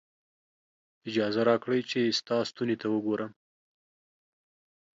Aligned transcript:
اجازه 1.09 1.41
راکړئ 1.49 1.81
چې 1.91 2.15
ستا 2.19 2.37
ستوني 2.49 2.75
ته 2.81 2.87
وګورم. 2.93 3.31